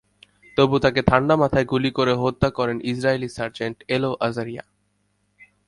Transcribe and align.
তবু 0.57 0.75
তাঁকে 0.79 1.01
ঠান্ডা 1.01 1.35
মাথায় 1.35 1.65
গুলি 1.65 1.91
করে 1.91 2.13
হত্যা 2.13 2.49
করেন 2.49 2.77
ইসরায়েলি 2.83 3.29
সার্জেন্ট 3.29 3.77
এলোর 3.87 4.15
আজারিয়া। 4.19 4.63